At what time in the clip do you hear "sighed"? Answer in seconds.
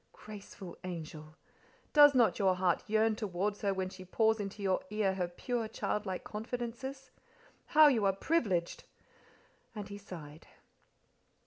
9.99-10.47